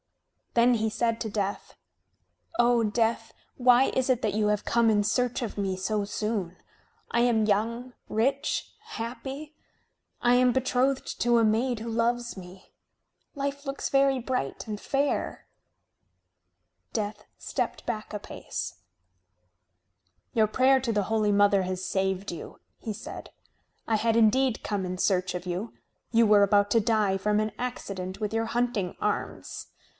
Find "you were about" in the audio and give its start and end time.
26.11-26.71